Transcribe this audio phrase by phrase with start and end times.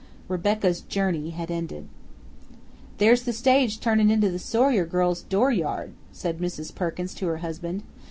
[0.27, 1.87] Rebecca's journey had ended.
[2.97, 6.73] "There's the stage turnin' into the Sawyer girls' dooryard," said Mrs.
[6.73, 7.83] Perkins to her husband.